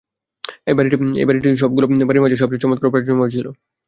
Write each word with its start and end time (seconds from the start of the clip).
এই 0.67 0.75
বাড়ীটি 0.77 0.95
সবগুলো 1.61 1.85
বাড়ীর 2.01 2.23
মাঝে 2.23 2.41
সবচেয়ে 2.41 2.63
চমৎকার 2.63 2.87
ও 2.87 2.93
প্রাচুর্যময় 2.93 3.33
ছিল। 3.35 3.45